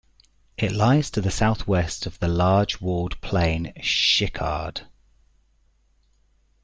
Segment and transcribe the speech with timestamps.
[0.57, 4.87] It lies to the southwest of the large walled plain Schickard.